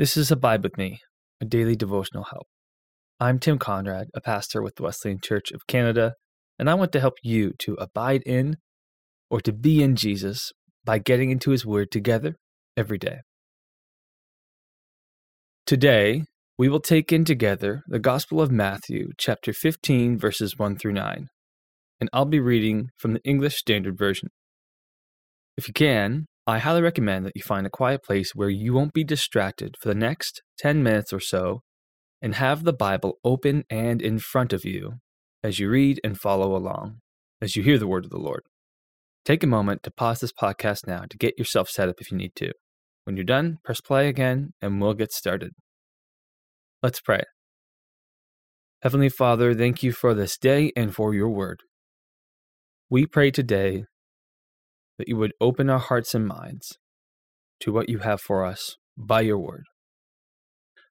[0.00, 0.98] This is Abide With Me,
[1.42, 2.46] a daily devotional help.
[3.20, 6.14] I'm Tim Conrad, a pastor with the Wesleyan Church of Canada,
[6.58, 8.56] and I want to help you to abide in
[9.28, 10.52] or to be in Jesus
[10.86, 12.36] by getting into His Word together
[12.78, 13.18] every day.
[15.66, 16.24] Today,
[16.56, 21.26] we will take in together the Gospel of Matthew, chapter 15, verses 1 through 9,
[22.00, 24.30] and I'll be reading from the English Standard Version.
[25.58, 28.92] If you can, I highly recommend that you find a quiet place where you won't
[28.92, 31.62] be distracted for the next 10 minutes or so
[32.20, 34.94] and have the Bible open and in front of you
[35.44, 36.96] as you read and follow along,
[37.40, 38.42] as you hear the word of the Lord.
[39.24, 42.18] Take a moment to pause this podcast now to get yourself set up if you
[42.18, 42.50] need to.
[43.04, 45.52] When you're done, press play again and we'll get started.
[46.82, 47.22] Let's pray.
[48.82, 51.60] Heavenly Father, thank you for this day and for your word.
[52.90, 53.84] We pray today
[55.00, 56.76] that you would open our hearts and minds
[57.58, 59.64] to what you have for us by your word.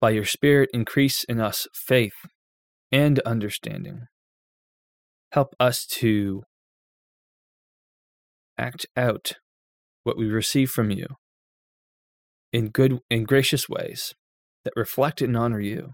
[0.00, 2.14] By your Spirit, increase in us faith
[2.90, 4.06] and understanding.
[5.32, 6.44] Help us to
[8.56, 9.32] act out
[10.02, 11.06] what we receive from you
[12.54, 14.14] in good and gracious ways
[14.64, 15.90] that reflect and honor you,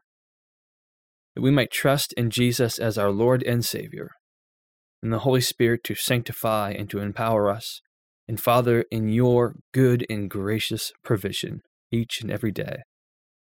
[1.34, 4.10] that we might trust in Jesus as our Lord and Savior,
[5.02, 7.80] and the Holy Spirit to sanctify and to empower us
[8.28, 11.60] and Father, in your good and gracious provision
[11.92, 12.82] each and every day,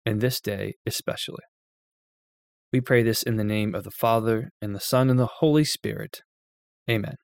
[0.06, 1.44] and this day especially.
[2.72, 5.64] We pray this in the name of the Father, and the Son, and the Holy
[5.64, 6.22] Spirit.
[6.90, 7.16] Amen.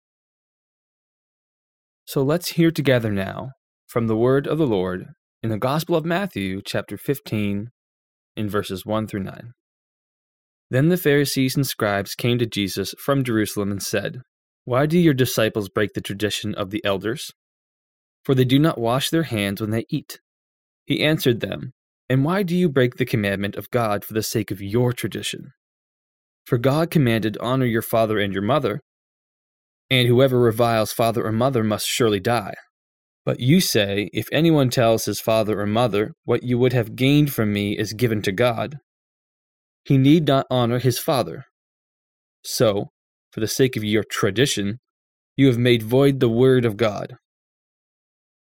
[2.05, 3.51] So let's hear together now
[3.87, 5.05] from the word of the Lord
[5.41, 7.69] in the Gospel of Matthew, chapter 15,
[8.35, 9.51] in verses 1 through 9.
[10.71, 14.21] Then the Pharisees and scribes came to Jesus from Jerusalem and said,
[14.63, 17.31] Why do your disciples break the tradition of the elders?
[18.25, 20.19] For they do not wash their hands when they eat.
[20.85, 21.73] He answered them,
[22.09, 25.51] And why do you break the commandment of God for the sake of your tradition?
[26.45, 28.81] For God commanded, Honor your father and your mother,
[29.89, 32.55] and whoever reviles father or mother must surely die.
[33.25, 37.31] But you say, If anyone tells his father or mother, What you would have gained
[37.31, 38.79] from me is given to God,
[39.85, 41.45] he need not honor his father.
[42.43, 42.89] So,
[43.31, 44.79] for the sake of your tradition,
[45.37, 47.17] you have made void the word of God.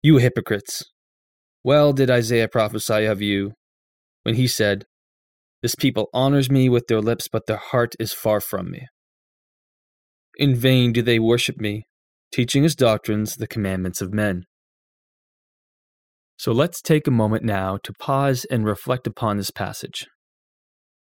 [0.04, 0.84] You hypocrites!
[1.64, 3.52] Well did Isaiah prophesy of you
[4.22, 4.84] when he said,
[5.62, 8.86] This people honors me with their lips, but their heart is far from me.
[10.36, 11.84] In vain do they worship me,
[12.34, 14.42] teaching as doctrines the commandments of men.
[16.36, 20.06] So let's take a moment now to pause and reflect upon this passage,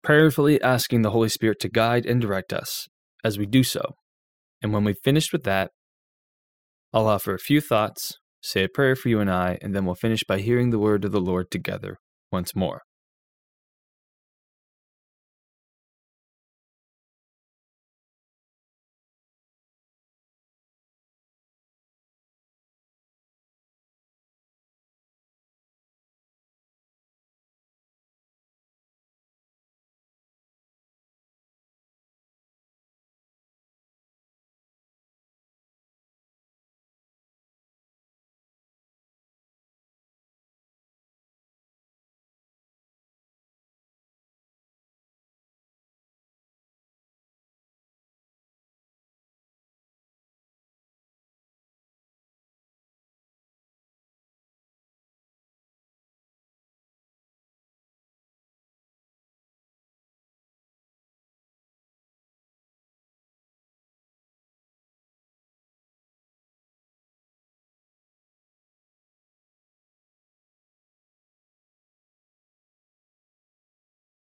[0.03, 2.87] prayerfully asking the Holy Spirit to guide and direct us
[3.23, 3.95] as we do so.
[4.61, 5.71] And when we've finished with that,
[6.93, 9.95] I'll offer a few thoughts say a prayer for you and I, and then we'll
[9.95, 11.97] finish by hearing the word of the Lord together
[12.31, 12.83] once more.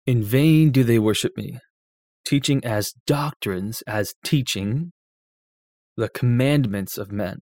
[0.07, 1.59] In vain do they worship me,
[2.25, 4.93] teaching as doctrines, as teaching
[5.97, 7.39] the commandments of men.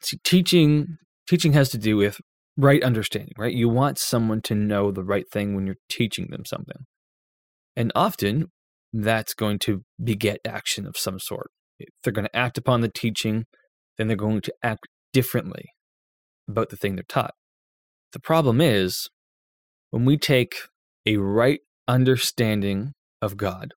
[0.00, 0.96] See, teaching
[1.28, 2.18] teaching has to do with
[2.56, 3.54] right understanding, right?
[3.54, 6.86] You want someone to know the right thing when you're teaching them something.
[7.76, 8.46] And often
[8.92, 11.50] that's going to beget action of some sort.
[11.78, 13.44] If they're going to act upon the teaching,
[13.96, 15.66] then they're going to act differently
[16.48, 17.34] about the thing they're taught.
[18.12, 19.08] The problem is
[19.90, 20.56] when we take
[21.06, 23.72] a right understanding of God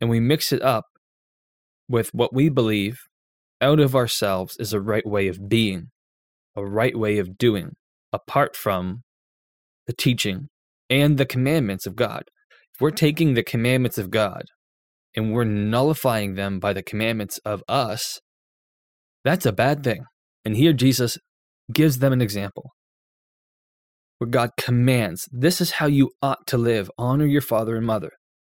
[0.00, 0.86] and we mix it up
[1.88, 2.98] with what we believe
[3.60, 5.86] out of ourselves is a right way of being,
[6.56, 7.76] a right way of doing,
[8.12, 9.02] apart from
[9.86, 10.48] the teaching
[10.90, 12.24] and the commandments of God.
[12.74, 14.42] If we're taking the commandments of God
[15.14, 18.20] and we're nullifying them by the commandments of us,
[19.24, 20.04] that's a bad thing.
[20.44, 21.16] And here Jesus
[21.72, 22.72] gives them an example.
[24.22, 28.12] Where God commands, This is how you ought to live honor your father and mother.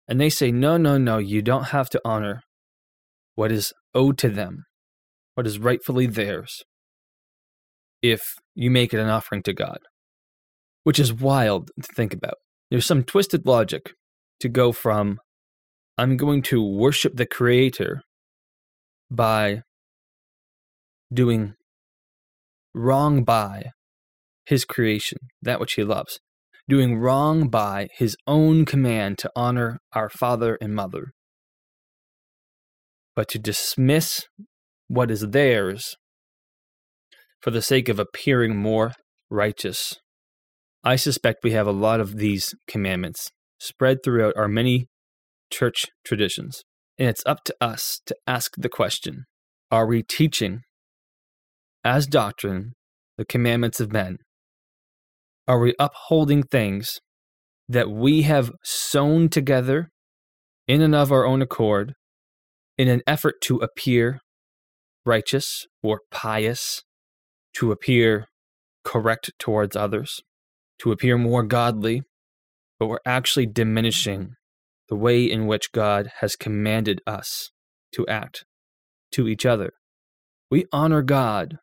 [0.06, 2.42] And they say, No, no, no, you don't have to honor
[3.34, 4.62] what is owed to them,
[5.34, 6.62] what is rightfully theirs,
[8.00, 8.22] if
[8.54, 9.78] you make it an offering to God.
[10.84, 12.34] Which is wild to think about.
[12.70, 13.90] There's some twisted logic
[14.38, 15.18] to go from,
[15.98, 18.02] I'm going to worship the Creator
[19.10, 19.62] by
[21.12, 21.54] doing
[22.72, 23.72] wrong by
[24.46, 26.20] his creation, that which he loves,
[26.68, 31.12] doing wrong by his own command to honor our father and mother,
[33.14, 34.22] but to dismiss
[34.88, 35.96] what is theirs
[37.40, 38.92] for the sake of appearing more
[39.30, 39.94] righteous.
[40.84, 44.86] I suspect we have a lot of these commandments spread throughout our many
[45.50, 46.62] church traditions,
[46.98, 49.24] and it's up to us to ask the question
[49.70, 50.60] Are we teaching
[51.84, 52.72] as doctrine
[53.16, 54.18] the commandments of men?
[55.48, 56.98] Are we upholding things
[57.68, 59.90] that we have sewn together
[60.66, 61.94] in and of our own accord
[62.76, 64.20] in an effort to appear
[65.04, 66.82] righteous or pious,
[67.54, 68.26] to appear
[68.84, 70.20] correct towards others,
[70.80, 72.02] to appear more godly,
[72.78, 74.30] but we're actually diminishing
[74.88, 77.50] the way in which God has commanded us
[77.92, 78.44] to act
[79.12, 79.70] to each other.
[80.50, 81.56] We honor God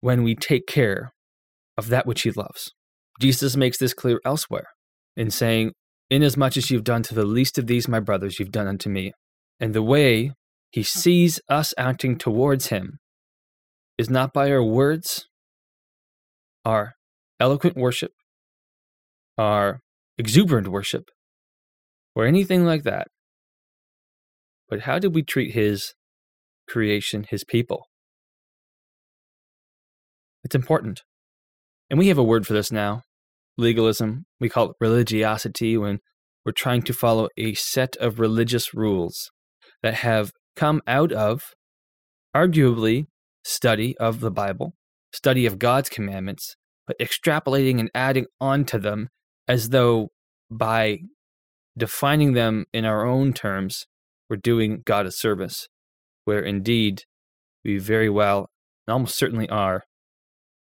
[0.00, 1.12] when we take care
[1.76, 2.72] of that which he loves.
[3.20, 4.66] Jesus makes this clear elsewhere
[5.16, 5.72] in saying,
[6.10, 9.12] Inasmuch as you've done to the least of these, my brothers, you've done unto me.
[9.58, 10.32] And the way
[10.70, 10.84] he hmm.
[10.84, 12.98] sees us acting towards him
[13.96, 15.26] is not by our words,
[16.64, 16.94] our
[17.40, 18.10] eloquent worship,
[19.38, 19.80] our
[20.18, 21.04] exuberant worship,
[22.14, 23.08] or anything like that.
[24.68, 25.94] But how did we treat his
[26.68, 27.84] creation, his people?
[30.42, 31.02] It's important.
[31.90, 33.02] And we have a word for this now
[33.56, 34.26] legalism.
[34.40, 36.00] We call it religiosity when
[36.44, 39.30] we're trying to follow a set of religious rules
[39.82, 41.42] that have come out of,
[42.34, 43.06] arguably,
[43.44, 44.74] study of the Bible,
[45.12, 49.08] study of God's commandments, but extrapolating and adding on to them
[49.46, 50.08] as though
[50.50, 50.98] by
[51.76, 53.86] defining them in our own terms,
[54.28, 55.68] we're doing God a service,
[56.24, 57.02] where indeed
[57.64, 58.50] we very well
[58.86, 59.84] and almost certainly are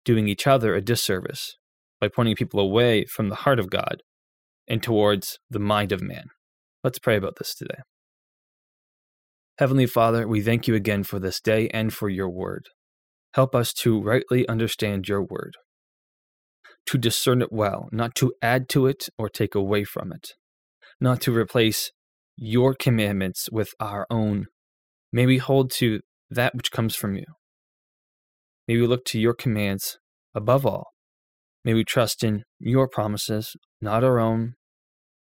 [0.05, 1.57] doing each other a disservice
[2.01, 4.03] by pointing people away from the heart of God
[4.69, 6.27] and towards the mind of man.
[6.83, 7.81] Let's pray about this today.
[9.59, 12.69] Heavenly Father, we thank you again for this day and for your word.
[13.35, 15.55] Help us to rightly understand your word,
[16.87, 20.31] to discern it well, not to add to it or take away from it,
[21.01, 21.93] not to replace
[22.37, 24.47] your commandments with our own.
[25.13, 26.01] May we hold to
[26.31, 27.27] that which comes from you.
[28.73, 29.99] May we look to your commands
[30.35, 30.93] above all.
[31.63, 34.55] May we trust in your promises, not our own.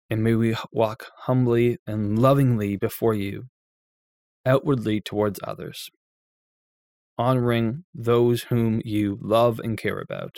[0.09, 3.47] And may we walk humbly and lovingly before you,
[4.45, 5.89] outwardly towards others,
[7.17, 10.37] honoring those whom you love and care about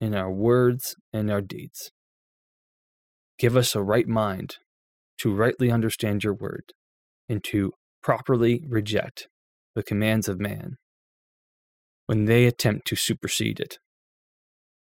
[0.00, 1.92] in our words and our deeds.
[3.38, 4.56] Give us a right mind
[5.18, 6.72] to rightly understand your word
[7.28, 9.28] and to properly reject
[9.76, 10.78] the commands of man
[12.08, 13.78] when they attempt to supersede it.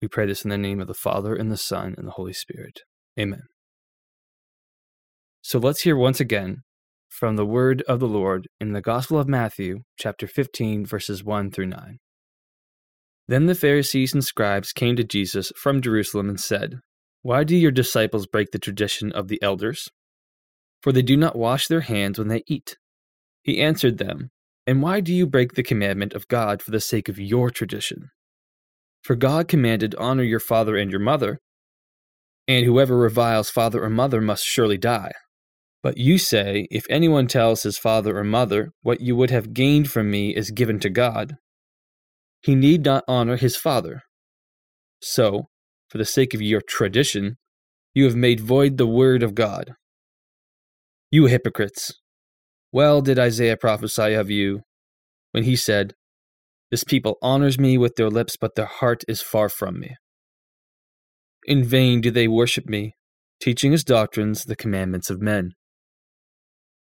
[0.01, 2.33] We pray this in the name of the Father, and the Son, and the Holy
[2.33, 2.81] Spirit.
[3.17, 3.43] Amen.
[5.41, 6.63] So let's hear once again
[7.07, 11.51] from the word of the Lord in the Gospel of Matthew, chapter 15, verses 1
[11.51, 11.99] through 9.
[13.29, 16.79] Then the Pharisees and scribes came to Jesus from Jerusalem and said,
[17.21, 19.87] Why do your disciples break the tradition of the elders?
[20.81, 22.75] For they do not wash their hands when they eat.
[23.41, 24.31] He answered them,
[24.67, 28.09] and why do you break the commandment of God for the sake of your tradition?
[29.03, 31.39] For God commanded, Honor your father and your mother,
[32.47, 35.11] and whoever reviles father or mother must surely die.
[35.83, 39.91] But you say, If anyone tells his father or mother, What you would have gained
[39.91, 41.35] from me is given to God,
[42.45, 44.03] he need not honor his father.
[45.01, 45.47] So,
[45.89, 47.37] for the sake of your tradition,
[47.95, 49.73] you have made void the word of God.
[51.09, 51.93] You hypocrites!
[52.75, 54.63] Well did Isaiah prophesy of you
[55.31, 55.93] when he said,
[56.71, 59.95] This people honors me with their lips, but their heart is far from me.
[61.45, 62.95] In vain do they worship me,
[63.41, 65.53] teaching as doctrines the commandments of men.